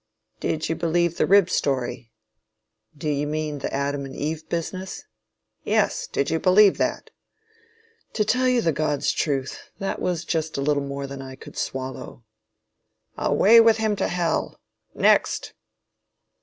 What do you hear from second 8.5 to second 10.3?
the God's truth, that was